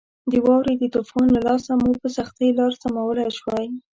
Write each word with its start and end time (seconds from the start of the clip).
د 0.31 0.33
واورې 0.45 0.73
د 0.77 0.83
طوفان 0.95 1.27
له 1.35 1.41
لاسه 1.47 1.71
مو 1.81 1.91
په 2.01 2.07
سختۍ 2.17 2.49
لار 2.57 2.73
سمولای 2.81 3.29
شوای. 3.37 3.67